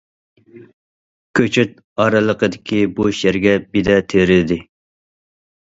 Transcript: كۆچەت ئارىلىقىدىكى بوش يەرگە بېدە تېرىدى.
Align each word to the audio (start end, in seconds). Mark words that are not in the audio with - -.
كۆچەت 1.39 1.75
ئارىلىقىدىكى 2.05 2.81
بوش 2.97 3.21
يەرگە 3.29 3.55
بېدە 3.77 4.01
تېرىدى. 4.17 4.61